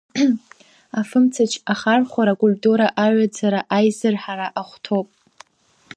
Афымцамч 0.99 1.51
ахархәара 1.73 2.33
акультура 2.35 2.87
аҩаӡара 3.03 3.59
аизырҳара 3.77 4.47
ахәҭоуп. 4.61 5.07